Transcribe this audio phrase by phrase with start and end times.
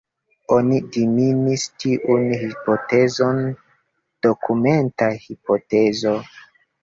[0.53, 3.43] Oni difinis tiun hipotezon
[4.27, 6.15] dokumenta hipotezo.